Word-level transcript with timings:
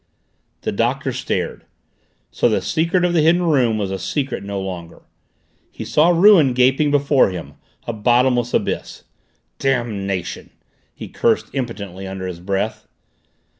The 0.61 0.71
Doctor 0.71 1.13
stared. 1.13 1.63
So 2.31 2.49
the 2.49 2.59
secret 2.59 3.05
of 3.05 3.13
the 3.13 3.21
Hidden 3.21 3.43
Room 3.43 3.77
was 3.77 3.91
a 3.91 3.99
secret 3.99 4.43
no 4.43 4.59
longer. 4.59 5.03
He 5.69 5.85
saw 5.85 6.09
ruin 6.09 6.53
gaping 6.53 6.89
before 6.89 7.29
him 7.29 7.53
a 7.85 7.93
bottomless 7.93 8.51
abyss. 8.51 9.03
"Damnation!" 9.59 10.49
he 10.95 11.07
cursed 11.07 11.51
impotently 11.53 12.07
under 12.07 12.25
his 12.25 12.39
breath. 12.39 12.87